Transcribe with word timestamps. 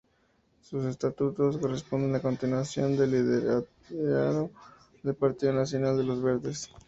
Sus 0.61 0.83
estatutos 0.85 1.59
corresponden 1.59 2.09
a 2.09 2.13
la 2.13 2.21
continuación 2.23 2.97
del 2.97 3.13
ideario 4.03 4.49
del 5.03 5.13
partido 5.13 5.53
nacional 5.53 5.95
de 5.95 6.03
"Los 6.03 6.23
Verdes". 6.23 6.71